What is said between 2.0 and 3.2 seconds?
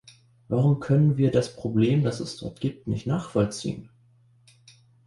das es dort gibt, nicht